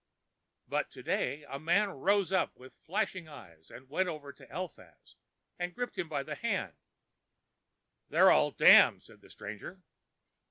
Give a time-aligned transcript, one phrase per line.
[0.67, 5.15] But to day a man rose up with flashing eyes and went over to Eliphaz
[5.59, 6.73] and gripped him by the hand:
[8.09, 9.83] "They're all damned," said the stranger.